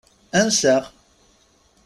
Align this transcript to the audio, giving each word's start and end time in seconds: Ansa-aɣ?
Ansa-aɣ? 0.39 0.83